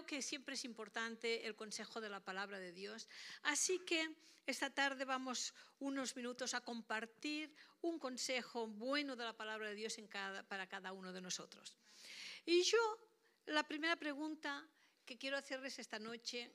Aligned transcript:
creo 0.00 0.06
que 0.06 0.22
siempre 0.22 0.54
es 0.54 0.64
importante 0.64 1.46
el 1.46 1.54
consejo 1.54 2.00
de 2.00 2.08
la 2.08 2.20
palabra 2.20 2.58
de 2.58 2.72
Dios. 2.72 3.06
Así 3.42 3.80
que 3.80 4.14
esta 4.46 4.70
tarde 4.70 5.04
vamos 5.04 5.52
unos 5.78 6.16
minutos 6.16 6.54
a 6.54 6.62
compartir 6.62 7.52
un 7.82 7.98
consejo 7.98 8.66
bueno 8.66 9.14
de 9.16 9.24
la 9.24 9.36
palabra 9.36 9.68
de 9.68 9.74
Dios 9.74 9.96
para 10.48 10.66
cada 10.68 10.92
uno 10.92 11.12
de 11.12 11.20
nosotros. 11.20 11.76
Y 12.46 12.62
yo, 12.62 12.78
la 13.46 13.62
primera 13.64 13.96
pregunta 13.96 14.66
que 15.04 15.18
quiero 15.18 15.36
hacerles 15.36 15.78
esta 15.78 15.98
noche 15.98 16.50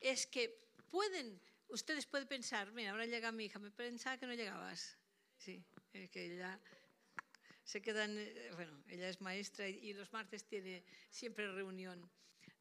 es 0.00 0.26
que 0.26 0.56
pueden, 0.90 1.38
ustedes 1.68 2.06
pueden 2.06 2.28
pensar, 2.28 2.72
mira, 2.72 2.92
ahora 2.92 3.04
llega 3.04 3.30
mi 3.30 3.44
hija, 3.44 3.58
me 3.58 3.70
pensaba 3.70 4.16
que 4.16 4.26
no 4.26 4.34
llegabas. 4.34 4.96
Sí, 5.36 5.62
es 5.92 6.08
que 6.08 6.34
ella 6.34 6.58
se 7.62 7.82
quedan, 7.82 8.16
eh, 8.16 8.50
bueno, 8.54 8.82
ella 8.88 9.08
es 9.08 9.20
maestra 9.20 9.68
y 9.68 9.92
los 9.92 10.12
martes 10.12 10.44
tiene 10.44 10.82
siempre 11.10 11.50
reunión 11.52 12.10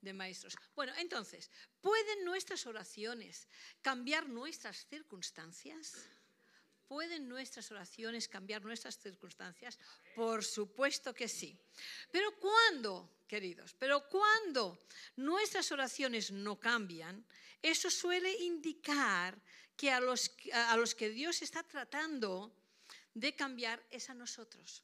de 0.01 0.13
maestros. 0.13 0.55
Bueno, 0.75 0.93
entonces, 0.97 1.49
¿pueden 1.81 2.25
nuestras 2.25 2.65
oraciones 2.65 3.47
cambiar 3.81 4.27
nuestras 4.29 4.85
circunstancias? 4.87 5.93
¿Pueden 6.87 7.29
nuestras 7.29 7.69
oraciones 7.71 8.27
cambiar 8.27 8.63
nuestras 8.63 8.97
circunstancias? 8.97 9.77
Por 10.15 10.43
supuesto 10.43 11.13
que 11.13 11.27
sí. 11.27 11.55
Pero 12.11 12.39
cuando, 12.39 13.19
queridos, 13.27 13.75
pero 13.77 14.09
cuando 14.09 14.79
nuestras 15.17 15.71
oraciones 15.71 16.31
no 16.31 16.59
cambian, 16.59 17.23
eso 17.61 17.91
suele 17.91 18.31
indicar 18.39 19.39
que 19.77 19.91
a 19.91 19.99
los, 19.99 20.31
a 20.51 20.75
los 20.77 20.95
que 20.95 21.09
Dios 21.09 21.41
está 21.41 21.61
tratando 21.63 22.51
de 23.13 23.35
cambiar 23.35 23.85
es 23.91 24.09
a 24.09 24.13
nosotros. 24.13 24.83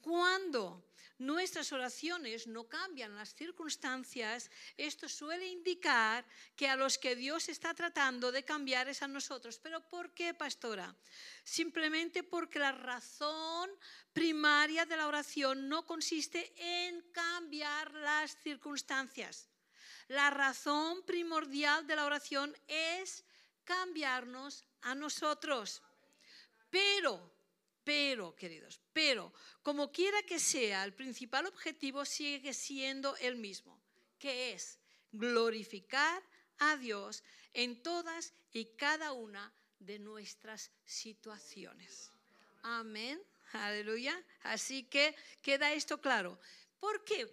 Cuando 0.00 0.90
nuestras 1.18 1.70
oraciones 1.72 2.46
no 2.46 2.64
cambian 2.64 3.14
las 3.14 3.34
circunstancias, 3.34 4.50
esto 4.76 5.08
suele 5.08 5.46
indicar 5.48 6.24
que 6.56 6.68
a 6.68 6.76
los 6.76 6.96
que 6.96 7.14
Dios 7.14 7.48
está 7.50 7.74
tratando 7.74 8.32
de 8.32 8.42
cambiar 8.42 8.88
es 8.88 9.02
a 9.02 9.08
nosotros. 9.08 9.58
¿Pero 9.58 9.86
por 9.88 10.14
qué, 10.14 10.32
pastora? 10.32 10.94
Simplemente 11.44 12.22
porque 12.22 12.58
la 12.58 12.72
razón 12.72 13.70
primaria 14.14 14.86
de 14.86 14.96
la 14.96 15.06
oración 15.06 15.68
no 15.68 15.86
consiste 15.86 16.52
en 16.56 17.02
cambiar 17.12 17.92
las 17.92 18.36
circunstancias. 18.38 19.48
La 20.08 20.30
razón 20.30 21.02
primordial 21.04 21.86
de 21.86 21.96
la 21.96 22.06
oración 22.06 22.56
es 22.66 23.24
cambiarnos 23.64 24.64
a 24.80 24.94
nosotros. 24.94 25.82
Pero 26.70 27.39
pero, 27.90 28.36
queridos, 28.36 28.80
pero, 28.92 29.32
como 29.64 29.90
quiera 29.90 30.22
que 30.22 30.38
sea, 30.38 30.84
el 30.84 30.94
principal 30.94 31.46
objetivo 31.46 32.04
sigue 32.04 32.54
siendo 32.54 33.16
el 33.16 33.34
mismo, 33.34 33.82
que 34.16 34.52
es 34.52 34.78
glorificar 35.10 36.22
a 36.58 36.76
Dios 36.76 37.24
en 37.52 37.82
todas 37.82 38.32
y 38.52 38.76
cada 38.76 39.10
una 39.10 39.52
de 39.80 39.98
nuestras 39.98 40.70
situaciones. 40.84 42.12
Amén. 42.62 43.20
Aleluya. 43.54 44.14
Así 44.42 44.84
que 44.84 45.16
queda 45.42 45.72
esto 45.72 46.00
claro. 46.00 46.38
¿Por 46.78 47.02
qué 47.02 47.26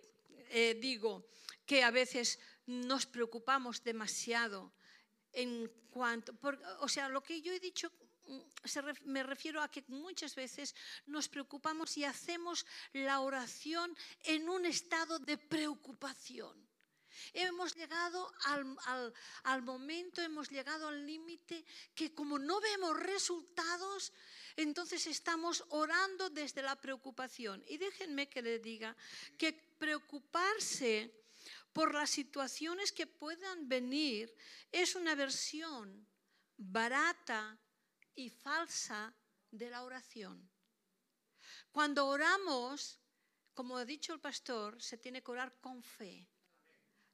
eh, 0.49 0.75
digo 0.81 1.29
que 1.67 1.83
a 1.83 1.91
veces 1.91 2.39
nos 2.65 3.05
preocupamos 3.05 3.83
demasiado 3.83 4.73
en 5.33 5.71
cuanto, 5.91 6.33
o 6.79 6.87
sea, 6.89 7.09
lo 7.09 7.21
que 7.21 7.43
yo 7.43 7.53
he 7.53 7.59
dicho 7.59 7.91
me 9.05 9.23
refiero 9.23 9.61
a 9.61 9.69
que 9.69 9.83
muchas 9.87 10.35
veces 10.35 10.75
nos 11.05 11.29
preocupamos 11.29 11.97
y 11.97 12.03
hacemos 12.03 12.65
la 12.93 13.21
oración 13.21 13.95
en 14.23 14.49
un 14.49 14.65
estado 14.65 15.19
de 15.19 15.37
preocupación. 15.37 16.67
Hemos 17.33 17.75
llegado 17.75 18.31
al, 19.43 19.61
momento, 19.63 20.21
hemos 20.21 20.49
llegado 20.49 20.87
al 20.87 21.05
límite 21.05 21.65
que 21.95 22.13
como 22.13 22.37
no 22.39 22.59
vemos 22.61 22.97
resultados, 22.99 24.13
entonces 24.55 25.07
estamos 25.07 25.63
orando 25.69 26.29
desde 26.29 26.61
la 26.61 26.75
preocupación. 26.75 27.63
Y 27.67 27.77
déjenme 27.77 28.29
que 28.29 28.41
le 28.41 28.59
diga 28.59 28.95
que 29.37 29.53
preocuparse 29.53 31.11
por 31.73 31.93
las 31.93 32.09
situaciones 32.09 32.91
que 32.91 33.07
puedan 33.07 33.67
venir 33.67 34.33
es 34.71 34.95
una 34.95 35.15
versión 35.15 36.07
barata 36.57 37.57
y 38.17 38.29
falsa 38.29 39.13
de 39.51 39.69
la 39.69 39.83
oración. 39.83 40.49
Cuando 41.71 42.07
oramos, 42.07 42.99
como 43.53 43.77
ha 43.77 43.85
dicho 43.85 44.13
el 44.13 44.19
pastor, 44.19 44.81
se 44.81 44.97
tiene 44.97 45.23
que 45.23 45.31
orar 45.31 45.55
con 45.61 45.81
fe. 45.81 46.27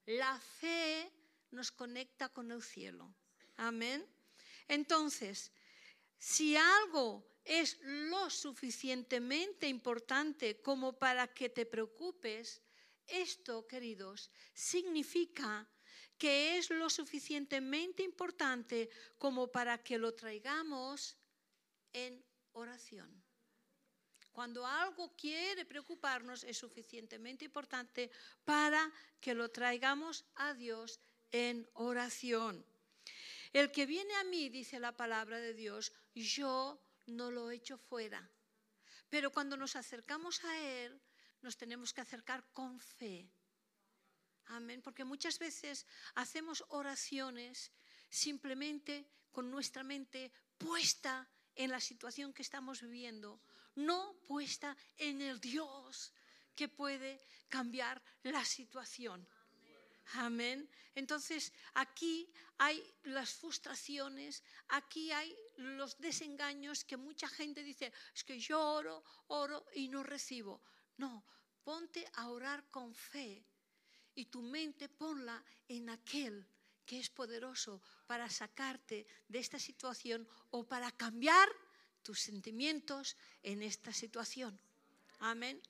La 0.06 0.40
fe 0.40 1.12
nos 1.52 1.72
conecta 1.72 2.30
con 2.30 2.52
el 2.52 2.64
cielo. 2.64 3.14
Amén. 3.58 4.08
Entonces, 4.68 5.52
si 6.18 6.56
algo 6.56 7.28
es 7.44 7.78
lo 7.82 8.30
suficientemente 8.30 9.68
importante 9.68 10.62
como 10.62 10.98
para 10.98 11.28
que 11.34 11.50
te 11.50 11.66
preocupes, 11.66 12.62
esto, 13.06 13.68
queridos, 13.68 14.32
significa 14.54 15.70
que 16.24 16.58
es 16.58 16.70
lo 16.70 16.90
suficientemente 16.90 18.02
importante 18.02 18.90
como 19.18 19.52
para 19.52 19.84
que 19.84 19.98
lo 19.98 20.14
traigamos 20.14 21.18
en 21.92 22.24
oración. 22.54 23.12
Cuando 24.32 24.66
algo 24.66 25.14
quiere 25.18 25.66
preocuparnos 25.66 26.46
es 26.46 26.58
suficientemente 26.58 27.44
importante 27.44 28.10
para 28.46 28.90
que 29.20 29.34
lo 29.34 29.52
traigamos 29.52 30.24
a 30.36 30.54
Dios 30.54 31.02
en 31.30 31.68
oración. 31.74 32.66
El 33.52 33.70
que 33.74 33.86
viene 33.86 34.16
a 34.16 34.24
mí, 34.24 34.48
dice 34.48 34.80
la 34.80 34.96
palabra 34.96 35.42
de 35.42 35.54
Dios, 35.54 35.92
yo 36.16 36.82
no 37.06 37.32
lo 37.32 37.52
echo 37.52 37.78
fuera. 37.78 38.32
Pero 39.10 39.30
cuando 39.30 39.58
nos 39.58 39.76
acercamos 39.76 40.42
a 40.46 40.58
Él, 40.58 41.02
nos 41.42 41.58
tenemos 41.58 41.92
que 41.92 42.00
acercar 42.00 42.46
con 42.54 42.80
fe 42.80 43.30
Amén. 44.54 44.84
Porque 44.84 45.04
muchas 45.04 45.40
veces 45.40 45.88
hacemos 46.14 46.64
oraciones 46.70 47.72
simplemente 48.10 49.10
con 49.32 49.50
nuestra 49.50 49.84
mente 49.84 50.32
puesta 50.60 51.28
en 51.56 51.72
la 51.72 51.80
situación 51.80 52.34
que 52.34 52.44
estamos 52.44 52.82
viviendo, 52.82 53.42
no 53.76 54.16
puesta 54.28 54.78
en 54.98 55.22
el 55.22 55.40
Dios 55.40 56.14
que 56.56 56.68
puede 56.68 57.20
cambiar 57.50 58.02
la 58.22 58.46
situación. 58.46 59.28
Amén. 60.14 60.70
Entonces, 60.94 61.52
aquí 61.74 62.32
hay 62.60 62.78
las 63.04 63.34
frustraciones, 63.34 64.44
aquí 64.68 65.12
hay 65.12 65.36
los 65.56 65.98
desengaños 65.98 66.84
que 66.84 66.98
mucha 66.98 67.28
gente 67.28 67.64
dice, 67.64 67.92
es 68.14 68.24
que 68.24 68.40
yo 68.40 68.62
oro, 68.62 69.04
oro 69.28 69.66
y 69.74 69.88
no 69.88 70.04
recibo. 70.04 70.62
No, 70.98 71.26
ponte 71.64 72.08
a 72.14 72.30
orar 72.30 72.70
con 72.70 72.94
fe 72.94 73.44
y 74.16 74.26
tu 74.26 74.42
mente 74.42 74.90
ponla 74.90 75.44
en 75.68 75.90
aquel 75.90 76.46
que 76.86 77.00
es 77.00 77.10
poderoso 77.10 77.82
para 78.08 78.30
sacarte 78.30 79.08
de 79.28 79.40
esta 79.40 79.60
situación 79.60 80.28
o 80.52 80.68
para 80.68 80.92
cambiar 80.92 81.50
tus 82.02 82.20
sentimientos 82.20 83.16
en 83.42 83.64
esta 83.64 83.94
situación. 83.94 84.60
Amén. 85.20 85.62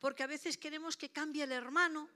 Porque 0.00 0.22
a 0.22 0.26
veces 0.26 0.56
queremos 0.56 0.96
que 0.96 1.10
cambie 1.10 1.44
el 1.44 1.52
hermano, 1.52 2.08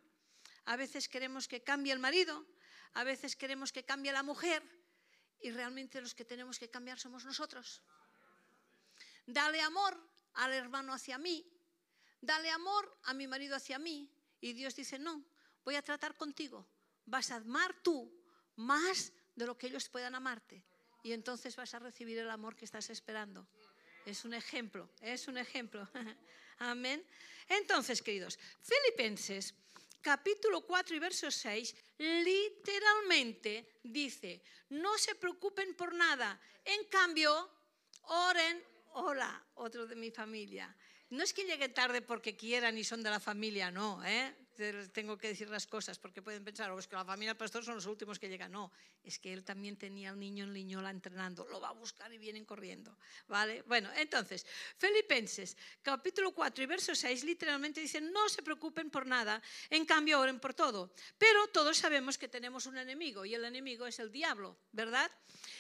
a 0.65 0.77
veces 0.77 1.09
queremos 1.09 1.47
que 1.47 1.63
cambie 1.63 1.93
el 1.93 1.99
marido, 1.99 2.47
a 2.95 3.05
veces 3.05 3.37
queremos 3.37 3.73
que 3.73 3.85
cambie 3.85 4.13
la 4.13 4.23
mujer 4.23 4.63
y 5.41 5.51
realmente 5.51 6.01
los 6.01 6.15
que 6.15 6.25
tenemos 6.25 6.59
que 6.59 6.71
cambiar 6.71 6.99
somos 6.99 7.25
nosotros. 7.25 7.83
Dale 9.27 9.61
amor 9.61 10.01
al 10.35 10.53
hermano 10.53 10.93
hacia 10.95 11.19
mí, 11.19 11.47
dale 12.21 12.51
amor 12.51 12.99
a 13.05 13.15
mi 13.15 13.27
marido 13.27 13.55
hacia 13.55 13.79
mí 13.79 14.11
y 14.41 14.55
Dios 14.55 14.75
dice, 14.75 14.99
no, 14.99 15.25
voy 15.67 15.75
a 15.75 15.83
tratar 15.83 16.17
contigo. 16.17 16.65
Vas 17.05 17.33
a 17.33 17.37
amar 17.37 17.75
tú 17.83 18.11
más 18.55 19.13
de 19.35 19.47
lo 19.47 19.59
que 19.59 19.67
ellos 19.67 19.89
puedan 19.89 20.15
amarte. 20.15 20.63
Y 21.03 21.13
entonces 21.13 21.57
vas 21.57 21.75
a 21.75 21.81
recibir 21.81 22.19
el 22.19 22.31
amor 22.31 22.55
que 22.55 22.65
estás 22.65 22.89
esperando. 22.89 23.47
Es 24.07 24.25
un 24.25 24.33
ejemplo, 24.33 24.89
es 25.01 25.27
un 25.27 25.37
ejemplo. 25.37 25.87
Amén. 26.59 27.05
Entonces, 27.49 28.01
queridos, 28.01 28.39
Filipenses 28.63 29.55
capítulo 30.01 30.61
4 30.65 30.95
y 30.95 30.99
verso 31.01 31.33
6 31.33 31.75
literalmente 31.99 33.81
dice, 33.83 34.41
no 34.69 34.97
se 34.99 35.17
preocupen 35.17 35.75
por 35.75 35.93
nada, 35.95 36.41
en 36.65 36.85
cambio, 36.85 37.51
oren, 38.03 38.63
hola, 38.93 39.45
otro 39.55 39.85
de 39.85 39.97
mi 39.97 40.13
familia. 40.13 40.75
No 41.11 41.25
es 41.25 41.33
que 41.33 41.45
lleguen 41.45 41.75
tarde 41.75 42.03
porque 42.03 42.37
quieran 42.37 42.79
y 42.79 42.85
son 42.85 43.03
de 43.03 43.11
la 43.11 43.19
familia, 43.19 43.73
no, 43.73 44.05
¿eh? 44.05 44.46
Tengo 44.93 45.17
que 45.17 45.29
decir 45.29 45.49
las 45.49 45.67
cosas 45.67 45.99
porque 45.99 46.23
pueden 46.23 46.45
pensar, 46.45 46.71
oh, 46.71 46.77
que 46.77 46.97
la 46.97 47.05
familia 47.05 47.31
del 47.31 47.37
pastor 47.37 47.65
son 47.65 47.77
los 47.77 47.87
últimos 47.87 48.19
que 48.19 48.29
llegan. 48.29 48.53
No, 48.53 48.73
es 49.03 49.19
que 49.19 49.33
él 49.33 49.45
también 49.45 49.77
tenía 49.77 50.11
al 50.11 50.19
niño 50.19 50.45
en 50.45 50.53
Liñola 50.53 50.91
entrenando, 50.91 51.47
lo 51.47 51.61
va 51.61 51.69
a 51.69 51.73
buscar 51.73 52.13
y 52.13 52.19
vienen 52.19 52.45
corriendo. 52.45 52.97
¿Vale? 53.29 53.63
Bueno, 53.63 53.91
entonces, 53.97 54.47
Filipenses, 54.79 55.57
capítulo 55.83 56.33
4 56.33 56.65
y 56.65 56.67
verso 56.67 56.95
6, 56.95 57.25
literalmente 57.25 57.81
dicen, 57.81 58.13
no 58.13 58.29
se 58.29 58.43
preocupen 58.43 58.91
por 58.91 59.07
nada, 59.07 59.43
en 59.71 59.85
cambio 59.85 60.21
oren 60.21 60.41
por 60.41 60.55
todo. 60.55 60.93
Pero 61.19 61.49
todos 61.49 61.77
sabemos 61.77 62.19
que 62.19 62.29
tenemos 62.29 62.67
un 62.67 62.79
enemigo 62.79 63.25
y 63.25 63.35
el 63.35 63.45
enemigo 63.45 63.87
es 63.87 63.99
el 63.99 64.11
diablo, 64.11 64.59
¿verdad? 64.73 65.11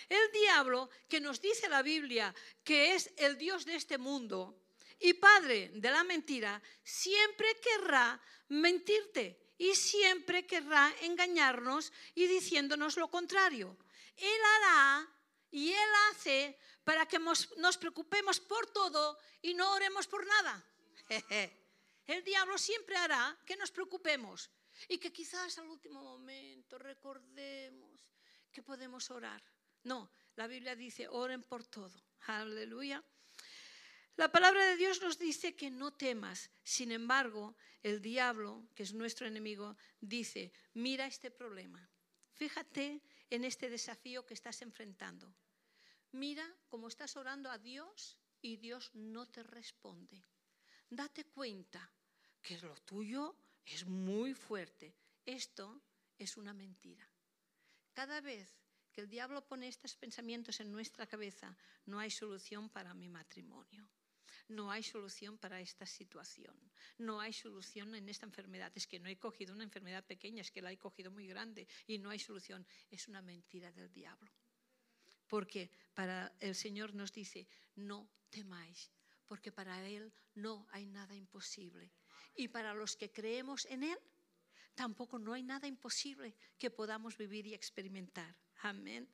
El 0.08 0.32
diablo 0.32 0.90
que 1.08 1.20
nos 1.20 1.40
dice 1.40 1.68
la 1.68 1.82
Biblia 1.82 2.34
que 2.64 2.94
es 2.94 3.12
el 3.16 3.36
Dios 3.38 3.64
de 3.64 3.76
este 3.76 3.98
mundo, 3.98 4.65
y 4.98 5.14
padre 5.14 5.70
de 5.74 5.90
la 5.90 6.04
mentira, 6.04 6.62
siempre 6.82 7.46
querrá 7.60 8.20
mentirte 8.48 9.54
y 9.58 9.74
siempre 9.74 10.46
querrá 10.46 10.92
engañarnos 11.02 11.92
y 12.14 12.26
diciéndonos 12.26 12.96
lo 12.96 13.08
contrario. 13.08 13.76
Él 14.16 14.40
hará 14.56 15.08
y 15.50 15.72
Él 15.72 15.90
hace 16.10 16.58
para 16.84 17.06
que 17.06 17.18
nos 17.18 17.76
preocupemos 17.78 18.40
por 18.40 18.66
todo 18.70 19.18
y 19.42 19.54
no 19.54 19.72
oremos 19.72 20.06
por 20.06 20.26
nada. 20.26 20.64
El 22.06 22.22
diablo 22.22 22.56
siempre 22.56 22.96
hará 22.96 23.36
que 23.44 23.56
nos 23.56 23.70
preocupemos 23.70 24.50
y 24.88 24.98
que 24.98 25.12
quizás 25.12 25.58
al 25.58 25.66
último 25.68 26.02
momento 26.02 26.78
recordemos 26.78 28.06
que 28.52 28.62
podemos 28.62 29.10
orar. 29.10 29.42
No, 29.82 30.10
la 30.36 30.46
Biblia 30.46 30.76
dice, 30.76 31.08
oren 31.08 31.42
por 31.42 31.64
todo. 31.64 31.96
Aleluya. 32.26 33.02
La 34.16 34.32
palabra 34.32 34.64
de 34.64 34.76
Dios 34.76 35.02
nos 35.02 35.18
dice 35.18 35.54
que 35.54 35.70
no 35.70 35.92
temas. 35.92 36.50
Sin 36.64 36.90
embargo, 36.90 37.54
el 37.82 38.00
diablo, 38.00 38.66
que 38.74 38.82
es 38.82 38.94
nuestro 38.94 39.26
enemigo, 39.26 39.76
dice, 40.00 40.54
mira 40.72 41.06
este 41.06 41.30
problema. 41.30 41.86
Fíjate 42.32 43.02
en 43.28 43.44
este 43.44 43.68
desafío 43.68 44.24
que 44.24 44.32
estás 44.32 44.62
enfrentando. 44.62 45.34
Mira 46.12 46.50
cómo 46.68 46.88
estás 46.88 47.14
orando 47.16 47.50
a 47.50 47.58
Dios 47.58 48.16
y 48.40 48.56
Dios 48.56 48.90
no 48.94 49.26
te 49.26 49.42
responde. 49.42 50.24
Date 50.88 51.26
cuenta 51.26 51.92
que 52.40 52.58
lo 52.60 52.74
tuyo 52.74 53.36
es 53.66 53.84
muy 53.84 54.32
fuerte. 54.32 54.94
Esto 55.26 55.82
es 56.16 56.38
una 56.38 56.54
mentira. 56.54 57.06
Cada 57.92 58.22
vez 58.22 58.48
que 58.92 59.02
el 59.02 59.10
diablo 59.10 59.46
pone 59.46 59.68
estos 59.68 59.94
pensamientos 59.94 60.60
en 60.60 60.72
nuestra 60.72 61.06
cabeza, 61.06 61.54
no 61.84 61.98
hay 61.98 62.10
solución 62.10 62.70
para 62.70 62.94
mi 62.94 63.10
matrimonio 63.10 63.86
no 64.48 64.70
hay 64.70 64.82
solución 64.82 65.38
para 65.38 65.60
esta 65.60 65.86
situación, 65.86 66.54
no 66.98 67.20
hay 67.20 67.32
solución 67.32 67.94
en 67.94 68.08
esta 68.08 68.26
enfermedad. 68.26 68.72
Es 68.74 68.86
que 68.86 68.98
no 68.98 69.08
he 69.08 69.18
cogido 69.18 69.54
una 69.54 69.64
enfermedad 69.64 70.04
pequeña, 70.04 70.40
es 70.40 70.50
que 70.50 70.62
la 70.62 70.72
he 70.72 70.78
cogido 70.78 71.10
muy 71.10 71.26
grande 71.26 71.66
y 71.86 71.98
no 71.98 72.10
hay 72.10 72.18
solución. 72.18 72.66
Es 72.90 73.08
una 73.08 73.22
mentira 73.22 73.72
del 73.72 73.92
diablo. 73.92 74.30
Porque 75.26 75.70
para 75.94 76.32
el 76.40 76.54
Señor 76.54 76.94
nos 76.94 77.12
dice, 77.12 77.48
no 77.74 78.08
temáis, 78.30 78.92
porque 79.26 79.50
para 79.50 79.86
Él 79.86 80.12
no 80.34 80.66
hay 80.70 80.86
nada 80.86 81.14
imposible. 81.14 81.90
Y 82.34 82.48
para 82.48 82.74
los 82.74 82.96
que 82.96 83.10
creemos 83.10 83.66
en 83.66 83.82
Él, 83.82 83.98
tampoco 84.76 85.18
no 85.18 85.32
hay 85.32 85.42
nada 85.42 85.66
imposible 85.66 86.36
que 86.56 86.70
podamos 86.70 87.16
vivir 87.16 87.46
y 87.46 87.54
experimentar. 87.54 88.36
Amén. 88.62 89.08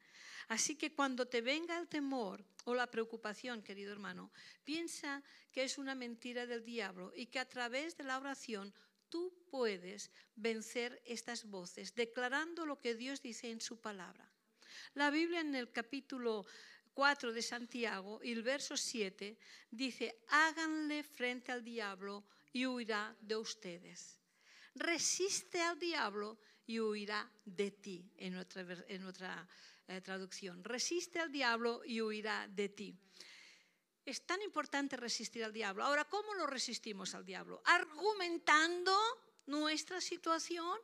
Así 0.49 0.77
que 0.77 0.93
cuando 0.95 1.27
te 1.27 1.41
venga 1.41 1.79
el 1.79 1.89
temor 1.89 2.45
o 2.65 2.75
la 2.75 2.91
preocupación, 2.91 3.63
querido 3.63 3.93
hermano, 3.93 4.31
piensa 4.65 5.23
que 5.51 5.65
es 5.65 5.79
una 5.79 5.95
mentira 5.95 6.47
del 6.47 6.65
diablo 6.65 7.13
y 7.17 7.27
que 7.27 7.39
a 7.39 7.49
través 7.49 7.97
de 7.97 8.05
la 8.05 8.19
oración 8.19 8.75
tú 9.09 9.33
puedes 9.51 10.11
vencer 10.35 11.01
estas 11.07 11.45
voces, 11.45 11.95
declarando 11.95 12.67
lo 12.67 12.81
que 12.81 12.95
Dios 12.95 13.23
dice 13.23 13.51
en 13.51 13.61
su 13.61 13.81
palabra. 13.81 14.31
La 14.95 15.11
Biblia 15.11 15.41
en 15.41 15.55
el 15.55 15.71
capítulo 15.71 16.45
4 16.95 17.33
de 17.33 17.43
Santiago 17.43 18.21
y 18.23 18.33
el 18.33 18.43
verso 18.43 18.77
7 18.77 19.39
dice, 19.71 20.23
háganle 20.29 21.03
frente 21.03 21.53
al 21.53 21.65
diablo 21.65 22.25
y 22.53 22.67
huirá 22.67 23.17
de 23.21 23.37
ustedes. 23.37 24.22
Resiste 24.75 25.61
al 25.61 25.79
diablo 25.79 26.39
y 26.67 26.81
huirá 26.81 27.31
de 27.45 27.71
ti, 27.71 28.11
en 28.17 28.37
otra, 28.37 28.63
en 28.89 29.05
otra 29.05 29.49
eh, 29.89 30.01
traducción. 30.01 30.65
Resiste 30.65 31.19
al 31.19 31.31
diablo 31.31 31.83
y 31.85 32.01
huirá 32.01 32.49
de 32.49 32.69
ti. 32.69 32.97
Es 34.05 34.27
tan 34.27 34.43
importante 34.43 34.97
resistir 34.97 35.45
al 35.45 35.53
diablo. 35.53 35.85
Ahora, 35.85 36.05
¿cómo 36.07 36.35
lo 36.35 36.47
resistimos 36.47 37.15
al 37.15 37.25
diablo? 37.25 37.63
Argumentando 37.67 38.97
nuestra 39.47 40.01
situación, 40.01 40.79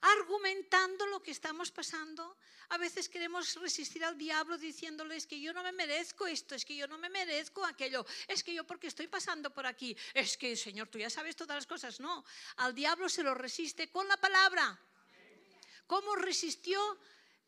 argumentando 0.00 1.06
lo 1.06 1.22
que 1.22 1.30
estamos 1.30 1.70
pasando. 1.70 2.36
A 2.70 2.78
veces 2.78 3.08
queremos 3.08 3.54
resistir 3.54 4.04
al 4.04 4.18
diablo 4.18 4.58
diciéndoles 4.58 5.26
que 5.26 5.40
yo 5.40 5.52
no 5.52 5.62
me 5.62 5.72
merezco 5.72 6.26
esto, 6.26 6.54
es 6.54 6.64
que 6.64 6.76
yo 6.76 6.88
no 6.88 6.98
me 6.98 7.08
merezco 7.08 7.64
aquello, 7.64 8.04
es 8.26 8.42
que 8.42 8.52
yo 8.52 8.64
porque 8.64 8.88
estoy 8.88 9.06
pasando 9.06 9.50
por 9.50 9.66
aquí, 9.66 9.96
es 10.14 10.36
que 10.36 10.56
Señor, 10.56 10.88
tú 10.88 10.98
ya 10.98 11.10
sabes 11.10 11.36
todas 11.36 11.56
las 11.56 11.66
cosas. 11.66 12.00
No, 12.00 12.24
al 12.56 12.74
diablo 12.74 13.08
se 13.08 13.22
lo 13.22 13.34
resiste 13.34 13.88
con 13.90 14.08
la 14.08 14.16
palabra. 14.16 14.78
¿Cómo 15.86 16.16
resistió 16.16 16.98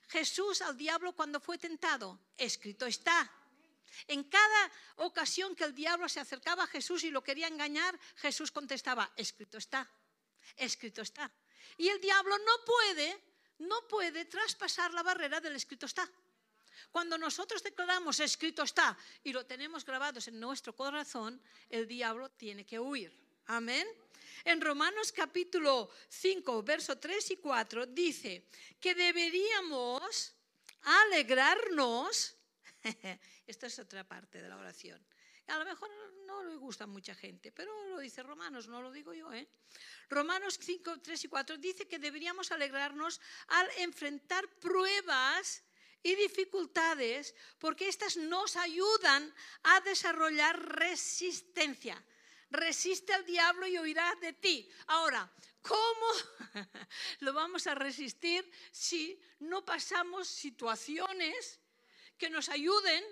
Jesús 0.09 0.62
al 0.62 0.77
diablo 0.77 1.15
cuando 1.15 1.41
fue 1.41 1.59
tentado? 1.59 2.21
Escrito 2.37 2.87
está. 2.87 3.31
En 4.06 4.25
cada 4.25 4.73
ocasión 4.97 5.56
que 5.56 5.65
el 5.65 5.75
diablo 5.75 6.09
se 6.09 6.21
acercaba 6.21 6.65
a 6.65 6.67
Jesús 6.69 7.05
y 7.05 7.11
lo 7.11 7.25
quería 7.25 7.49
engañar, 7.49 7.99
Jesús 8.17 8.53
contestaba, 8.53 9.11
escrito 9.17 9.59
está, 9.59 9.91
escrito 10.56 11.03
está. 11.03 11.31
Y 11.77 11.89
el 11.89 12.01
diablo 12.01 12.37
no 12.39 12.65
puede, 12.65 13.23
no 13.59 13.87
puede 13.89 14.25
traspasar 14.25 14.93
la 14.93 15.03
barrera 15.03 15.41
del 15.41 15.57
escrito 15.57 15.87
está. 15.87 16.09
Cuando 16.91 17.19
nosotros 17.19 17.63
declaramos 17.63 18.21
escrito 18.21 18.63
está 18.63 18.97
y 19.23 19.33
lo 19.33 19.45
tenemos 19.45 19.85
grabados 19.85 20.29
en 20.29 20.41
nuestro 20.41 20.75
corazón, 20.75 21.41
el 21.69 21.87
diablo 21.87 22.31
tiene 22.31 22.65
que 22.65 22.79
huir. 22.79 23.13
Amén. 23.47 23.87
En 24.45 24.61
Romanos 24.61 25.13
capítulo 25.13 25.91
5, 26.09 26.63
verso 26.63 26.99
3 26.99 27.33
y 27.33 27.37
4 27.37 27.87
dice 27.87 28.47
que 28.81 28.95
deberíamos 28.95 30.35
alegrarnos. 30.83 32.37
Esta 33.47 33.67
es 33.67 33.79
otra 33.79 34.05
parte 34.05 34.41
de 34.41 34.49
la 34.49 34.57
oración. 34.57 35.05
A 35.49 35.59
lo 35.59 35.65
mejor 35.65 35.91
no 36.27 36.43
le 36.43 36.56
gusta 36.56 36.85
a 36.85 36.87
mucha 36.87 37.15
gente, 37.15 37.53
pero 37.53 37.73
lo 37.89 37.99
dice 37.99 38.23
Romanos, 38.23 38.69
no 38.69 38.83
lo 38.83 38.93
digo 38.93 39.15
yo. 39.15 39.33
¿eh? 39.33 39.49
Romanos 40.09 40.59
5, 40.61 41.00
3 41.00 41.25
y 41.25 41.29
4 41.29 41.56
dice 41.59 41.89
que 41.89 41.99
deberíamos 41.99 42.53
alegrarnos 42.53 43.21
al 43.49 43.69
enfrentar 43.79 44.49
pruebas 44.61 45.62
y 46.03 46.15
dificultades, 46.15 47.35
porque 47.59 47.89
estas 47.89 48.17
nos 48.17 48.56
ayudan 48.56 49.35
a 49.65 49.81
desarrollar 49.81 50.61
resistencia 50.77 52.03
resiste 52.50 53.12
al 53.12 53.25
diablo 53.25 53.67
y 53.67 53.79
oirá 53.79 54.15
de 54.21 54.33
ti. 54.33 54.69
Ahora, 54.87 55.31
¿cómo 55.62 56.06
lo 57.21 57.33
vamos 57.33 57.67
a 57.67 57.75
resistir 57.75 58.50
si 58.71 59.21
no 59.41 59.64
pasamos 59.64 60.28
situaciones 60.28 61.61
que 62.17 62.31
nos 62.31 62.49
ayuden 62.49 63.05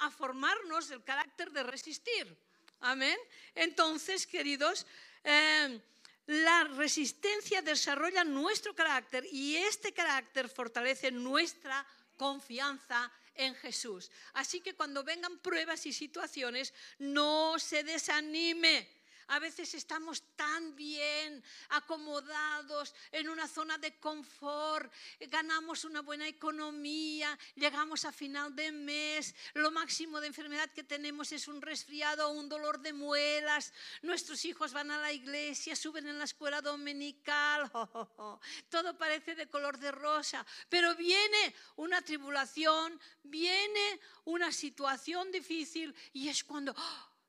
a 0.00 0.10
formarnos 0.10 0.90
el 0.90 1.02
carácter 1.02 1.50
de 1.50 1.62
resistir? 1.62 2.36
Amén. 2.80 3.18
Entonces, 3.54 4.26
queridos, 4.26 4.86
eh, 5.24 5.80
la 6.26 6.64
resistencia 6.64 7.62
desarrolla 7.62 8.24
nuestro 8.24 8.74
carácter 8.74 9.24
y 9.30 9.56
este 9.56 9.92
carácter 9.92 10.48
fortalece 10.48 11.10
nuestra 11.10 11.86
confianza 12.16 13.10
en 13.34 13.54
Jesús. 13.54 14.10
Así 14.34 14.60
que 14.60 14.74
cuando 14.74 15.04
vengan 15.04 15.38
pruebas 15.38 15.86
y 15.86 15.92
situaciones, 15.92 16.72
no 16.98 17.58
se 17.58 17.84
desanime. 17.84 18.95
A 19.28 19.38
veces 19.40 19.74
estamos 19.74 20.22
tan 20.36 20.76
bien 20.76 21.42
acomodados 21.70 22.94
en 23.10 23.28
una 23.28 23.48
zona 23.48 23.76
de 23.78 23.98
confort, 23.98 24.92
ganamos 25.20 25.84
una 25.84 26.00
buena 26.00 26.28
economía, 26.28 27.36
llegamos 27.56 28.04
a 28.04 28.12
final 28.12 28.54
de 28.54 28.70
mes, 28.70 29.34
lo 29.54 29.72
máximo 29.72 30.20
de 30.20 30.28
enfermedad 30.28 30.70
que 30.70 30.84
tenemos 30.84 31.32
es 31.32 31.48
un 31.48 31.60
resfriado 31.60 32.28
o 32.28 32.32
un 32.32 32.48
dolor 32.48 32.80
de 32.80 32.92
muelas, 32.92 33.72
nuestros 34.02 34.44
hijos 34.44 34.72
van 34.72 34.92
a 34.92 34.98
la 34.98 35.12
iglesia, 35.12 35.74
suben 35.74 36.06
en 36.06 36.18
la 36.18 36.24
escuela 36.24 36.62
dominical, 36.62 37.70
todo 38.68 38.96
parece 38.96 39.34
de 39.34 39.48
color 39.48 39.78
de 39.78 39.90
rosa, 39.90 40.46
pero 40.68 40.94
viene 40.94 41.54
una 41.76 42.00
tribulación, 42.00 43.00
viene 43.24 44.00
una 44.24 44.52
situación 44.52 45.32
difícil 45.32 45.94
y 46.12 46.28
es 46.28 46.44
cuando 46.44 46.74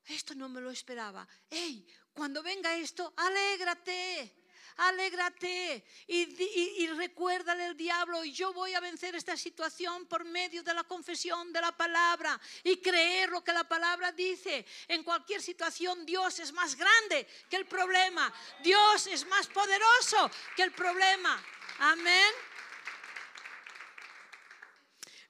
esto 0.08 0.34
no 0.34 0.48
me 0.48 0.60
lo 0.60 0.70
esperaba. 0.70 1.26
¡Ey! 1.50 1.86
Cuando 2.12 2.42
venga 2.42 2.74
esto, 2.74 3.12
alégrate. 3.16 4.34
alégrate 4.78 5.84
y, 6.06 6.82
y, 6.82 6.86
recuérdale 6.88 7.64
al 7.64 7.76
diablo, 7.76 8.24
yo 8.24 8.52
voy 8.52 8.74
a 8.74 8.80
vencer 8.80 9.14
esta 9.16 9.36
situación 9.36 10.06
por 10.06 10.24
medio 10.24 10.62
de 10.62 10.72
la 10.72 10.84
confesión 10.84 11.52
de 11.52 11.60
la 11.60 11.76
palabra 11.76 12.40
y 12.62 12.76
creer 12.76 13.30
lo 13.30 13.42
que 13.42 13.52
la 13.52 13.64
palabra 13.64 14.12
dice. 14.12 14.64
En 14.86 15.02
cualquier 15.02 15.42
situación 15.42 16.06
Dios 16.06 16.38
es 16.38 16.52
más 16.52 16.76
grande 16.76 17.26
que 17.50 17.56
el 17.56 17.66
problema, 17.66 18.32
Dios 18.62 19.08
es 19.08 19.26
más 19.26 19.46
poderoso 19.48 20.30
que 20.56 20.62
el 20.62 20.72
problema. 20.72 21.42
Amén. 21.80 22.32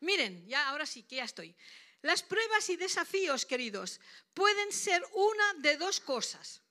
Miren, 0.01 0.47
ya 0.47 0.69
ahora 0.69 0.87
sí 0.87 1.03
que 1.03 1.17
ya 1.17 1.25
estoy. 1.25 1.55
Las 2.03 2.23
pruebas 2.23 2.69
y 2.71 2.77
desafíos, 2.77 3.45
queridos, 3.45 4.01
pueden 4.35 4.73
ser 4.73 5.05
una 5.13 5.55
de 5.55 5.77
dos 5.77 6.01
cosas. 6.01 6.63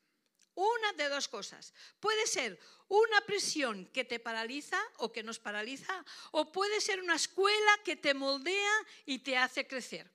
Una 0.55 0.93
de 0.93 1.09
dos 1.09 1.27
cosas. 1.27 1.73
Puede 1.99 2.25
ser 2.25 2.59
una 2.87 3.21
presión 3.21 3.85
que 3.87 4.05
te 4.05 4.19
paraliza 4.19 4.81
o 4.97 5.11
que 5.11 5.21
nos 5.21 5.39
paraliza, 5.39 6.03
o 6.31 6.51
puede 6.51 6.81
ser 6.81 7.01
una 7.01 7.15
escuela 7.15 7.79
que 7.83 7.95
te 7.95 8.13
moldea 8.13 8.85
y 9.05 9.19
te 9.19 9.37
hace 9.37 9.67
crecer. 9.67 10.09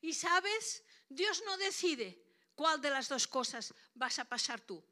Y 0.00 0.12
sabes, 0.14 0.84
Dios 1.08 1.42
no 1.46 1.56
decide 1.56 2.22
cuál 2.54 2.80
de 2.80 2.90
las 2.90 3.08
dos 3.08 3.26
cosas 3.26 3.74
vas 3.94 4.18
a 4.18 4.26
pasar 4.26 4.60
tú. 4.60 4.84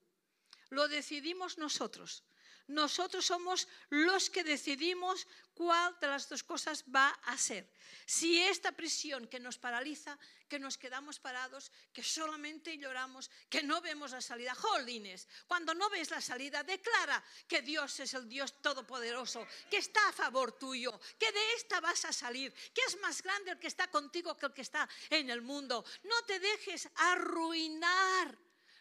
Lo 0.71 0.89
decidimos 0.89 1.59
nosotros. 1.59 2.25
Nosotros 2.71 3.27
somos 3.27 3.67
los 3.89 4.31
que 4.31 4.45
decidimos 4.45 5.27
cuál 5.55 5.99
de 5.99 6.07
las 6.07 6.29
dos 6.29 6.45
cosas 6.45 6.85
va 6.87 7.09
a 7.27 7.37
ser. 7.37 7.67
Si 8.07 8.39
esta 8.39 8.71
prisión 8.71 9.27
que 9.27 9.41
nos 9.41 9.59
paraliza, 9.59 10.17
que 10.49 10.61
nos 10.61 10.79
quedamos 10.79 11.19
parados, 11.19 11.73
que 11.93 12.05
solamente 12.05 12.79
lloramos, 12.79 13.29
que 13.51 13.65
no 13.65 13.81
vemos 13.81 14.13
la 14.13 14.21
salida. 14.21 14.55
Jolines, 14.55 15.27
cuando 15.49 15.75
no 15.75 15.91
ves 15.91 16.11
la 16.11 16.21
salida, 16.21 16.63
declara 16.63 17.23
que 17.49 17.61
Dios 17.61 17.99
es 17.99 18.15
el 18.15 18.29
Dios 18.29 18.63
todopoderoso, 18.63 19.45
que 19.69 19.79
está 19.79 20.09
a 20.09 20.13
favor 20.13 20.53
tuyo, 20.53 20.99
que 21.19 21.33
de 21.33 21.55
esta 21.55 21.81
vas 21.81 22.05
a 22.05 22.13
salir, 22.13 22.55
que 22.73 22.83
es 22.87 23.01
más 23.01 23.21
grande 23.21 23.51
el 23.51 23.59
que 23.59 23.67
está 23.67 23.91
contigo 23.91 24.37
que 24.37 24.47
el 24.47 24.53
que 24.53 24.63
está 24.63 24.89
en 25.11 25.29
el 25.29 25.43
mundo. 25.43 25.85
No 26.05 26.23
te 26.23 26.39
dejes 26.39 26.89
arruinar 26.95 28.39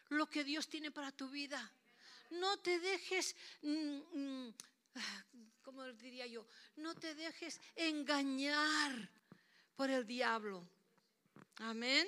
lo 0.09 0.29
que 0.29 0.43
Dios 0.43 0.69
tiene 0.69 0.91
para 0.91 1.11
tu 1.11 1.27
vida 1.29 1.73
no 2.29 2.57
te 2.57 2.79
dejes, 2.79 3.35
mm, 3.61 3.99
mm, 4.13 4.53
¿cómo 5.61 5.83
diría 5.93 6.27
yo? 6.27 6.45
No 6.75 6.95
te 6.95 7.15
dejes 7.15 7.59
engañar 7.75 9.09
por 9.75 9.89
el 9.89 10.05
diablo. 10.05 10.67
Amén. 11.57 12.07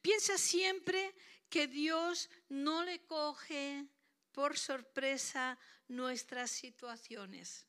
Piensa 0.00 0.38
siempre 0.38 1.14
que 1.48 1.66
Dios 1.66 2.30
no 2.48 2.84
le 2.84 3.00
coge 3.04 3.86
por 4.32 4.58
sorpresa 4.58 5.58
nuestras 5.88 6.50
situaciones. 6.50 7.66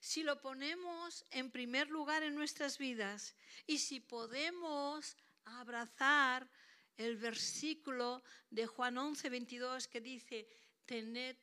Si 0.00 0.22
lo 0.22 0.40
ponemos 0.40 1.24
en 1.30 1.50
primer 1.50 1.88
lugar 1.88 2.22
en 2.22 2.34
nuestras 2.34 2.78
vidas 2.78 3.34
y 3.66 3.78
si 3.78 4.00
podemos 4.00 5.16
abrazar 5.44 6.48
el 6.96 7.16
versículo 7.16 8.22
de 8.50 8.66
Juan 8.66 8.98
11, 8.98 9.28
22 9.28 9.88
que 9.88 10.00
dice, 10.00 10.46
tened 10.92 11.36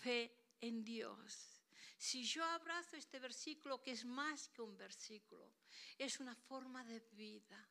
fe 0.00 0.32
en 0.60 0.82
Dios. 0.82 1.60
Si 1.98 2.24
yo 2.24 2.42
abrazo 2.42 2.96
este 2.96 3.18
versículo, 3.18 3.82
que 3.82 3.92
es 3.92 4.04
más 4.06 4.48
que 4.48 4.62
un 4.62 4.76
versículo, 4.78 5.52
es 5.98 6.20
una 6.20 6.34
forma 6.34 6.82
de 6.84 7.00
vida. 7.12 7.68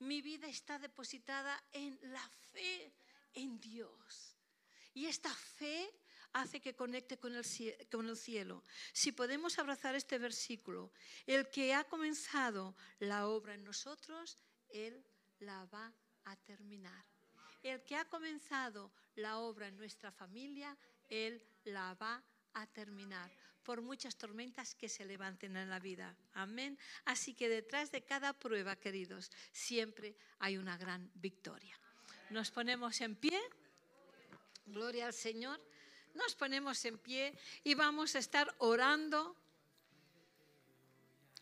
Mi 0.00 0.20
vida 0.20 0.48
está 0.48 0.80
depositada 0.80 1.62
en 1.70 1.96
la 2.02 2.28
fe 2.52 2.92
en 3.34 3.60
Dios. 3.60 4.36
Y 4.94 5.06
esta 5.06 5.32
fe 5.32 5.88
hace 6.32 6.60
que 6.60 6.74
conecte 6.74 7.18
con 7.18 7.36
el, 7.36 7.44
con 7.88 8.08
el, 8.08 8.16
cielo. 8.16 8.64
Si 8.92 9.12
podemos 9.12 9.58
abrazar 9.60 9.94
este 9.94 10.18
versículo, 10.18 10.92
el 11.24 11.48
que 11.50 11.72
ha 11.72 11.84
comenzado 11.84 12.74
la 12.98 13.28
obra 13.28 13.54
en 13.54 13.62
nosotros, 13.62 14.36
Él 14.68 15.04
la 15.38 15.66
va 15.66 15.94
a 16.24 16.36
terminar. 16.36 17.13
El 17.64 17.82
que 17.82 17.96
ha 17.96 18.04
comenzado 18.04 18.92
la 19.16 19.38
obra 19.38 19.68
en 19.68 19.78
nuestra 19.78 20.12
familia, 20.12 20.76
Él 21.08 21.42
la 21.64 21.94
va 21.94 22.22
a 22.52 22.66
terminar 22.66 23.32
por 23.62 23.80
muchas 23.80 24.16
tormentas 24.16 24.74
que 24.74 24.90
se 24.90 25.06
levanten 25.06 25.56
en 25.56 25.70
la 25.70 25.78
vida. 25.80 26.14
Amén. 26.34 26.78
Así 27.06 27.32
que 27.32 27.48
detrás 27.48 27.90
de 27.90 28.02
cada 28.02 28.34
prueba, 28.34 28.76
queridos, 28.76 29.32
siempre 29.50 30.14
hay 30.38 30.58
una 30.58 30.76
gran 30.76 31.10
victoria. 31.14 31.74
Nos 32.28 32.50
ponemos 32.50 33.00
en 33.00 33.16
pie. 33.16 33.40
Gloria 34.66 35.06
al 35.06 35.14
Señor. 35.14 35.58
Nos 36.12 36.34
ponemos 36.34 36.84
en 36.84 36.98
pie 36.98 37.34
y 37.64 37.74
vamos 37.74 38.14
a 38.14 38.18
estar 38.18 38.54
orando 38.58 39.34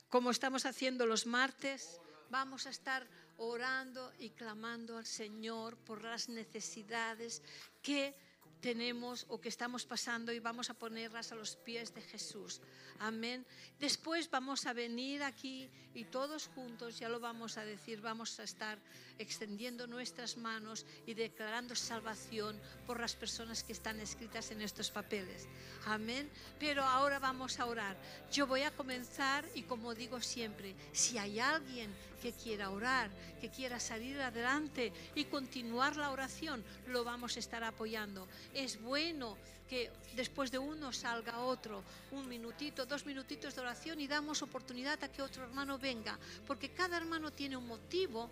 como 0.09 0.31
estamos 0.31 0.67
haciendo 0.67 1.05
los 1.05 1.27
martes. 1.27 2.01
Vamos 2.31 2.67
a 2.67 2.71
estar 2.71 3.09
orando 3.43 4.13
y 4.19 4.31
clamando 4.31 4.97
al 4.97 5.07
Señor 5.07 5.77
por 5.79 6.03
las 6.03 6.29
necesidades 6.29 7.43
que 7.83 8.15
tenemos 8.63 9.27
o 9.29 9.43
que 9.43 9.51
estamos 9.51 9.85
pasando 9.85 10.31
y 10.33 10.39
vamos 10.39 10.71
a 10.71 10.79
ponerlas 10.79 11.33
a 11.33 11.35
los 11.35 11.57
pies 11.57 11.93
de 11.93 12.01
Jesús. 12.01 12.63
Amén. 13.01 13.45
Después 13.81 14.31
vamos 14.31 14.65
a 14.67 14.73
venir 14.73 15.25
aquí 15.25 15.69
y 15.93 16.05
todos 16.05 16.47
juntos, 16.55 16.99
ya 16.99 17.09
lo 17.09 17.19
vamos 17.19 17.59
a 17.59 17.65
decir, 17.65 18.01
vamos 18.01 18.39
a 18.39 18.45
estar 18.45 18.79
extendiendo 19.19 19.87
nuestras 19.87 20.37
manos 20.37 20.87
y 21.07 21.15
declarando 21.15 21.75
salvación 21.75 22.59
por 22.87 23.01
las 23.01 23.17
personas 23.17 23.65
que 23.65 23.73
están 23.73 23.99
escritas 23.99 24.53
en 24.53 24.63
estos 24.63 24.91
papeles. 24.91 25.49
Amén. 25.87 26.31
Pero 26.61 26.85
ahora 26.85 27.19
vamos 27.19 27.59
a 27.59 27.67
orar. 27.67 27.97
Yo 28.31 28.47
voy 28.47 28.63
a 28.63 28.71
comenzar 28.71 29.45
y 29.57 29.63
como 29.63 29.95
digo 29.95 30.21
siempre, 30.21 30.77
si 30.93 31.19
hay 31.19 31.41
alguien 31.41 31.93
que 32.23 32.33
quiera 32.33 32.71
orar, 32.71 33.11
que 33.41 33.51
quiera 33.51 33.81
salir 33.81 34.21
adelante 34.21 34.93
y 35.17 35.25
continuar 35.25 35.97
la 35.97 36.13
oración, 36.13 36.65
lo 36.87 37.03
vamos 37.03 37.37
a 37.37 37.41
estar 37.41 37.65
apoyando. 37.65 38.29
Es 38.55 38.81
bueno 38.81 39.37
que 39.69 39.91
después 40.15 40.51
de 40.51 40.59
uno 40.59 40.93
salga 40.93 41.39
otro, 41.39 41.83
un 42.11 42.29
minutito, 42.29 42.85
dos 42.85 43.07
minutitos 43.07 43.55
de 43.55 43.63
oración 43.63 44.01
y 44.01 44.07
damos 44.07 44.43
oportunidad 44.43 45.03
a 45.03 45.11
que 45.11 45.23
otro 45.23 45.45
hermano 45.45 45.79
venga, 45.79 46.19
porque 46.47 46.71
cada 46.71 46.97
hermano 46.97 47.33
tiene 47.33 47.57
un 47.57 47.67
motivo 47.67 48.31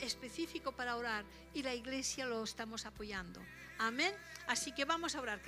específico 0.00 0.72
para 0.72 0.96
orar 0.96 1.24
y 1.54 1.62
la 1.62 1.74
iglesia 1.74 2.26
lo 2.26 2.44
estamos 2.44 2.86
apoyando. 2.86 3.40
Amén. 3.78 4.14
Así 4.46 4.72
que 4.72 4.84
vamos 4.84 5.14
a 5.14 5.20
orar. 5.20 5.40